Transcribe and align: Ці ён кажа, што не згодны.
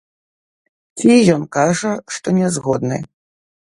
Ці 1.01 1.11
ён 1.35 1.45
кажа, 1.59 1.91
што 2.17 2.27
не 2.43 2.47
згодны. 2.59 2.97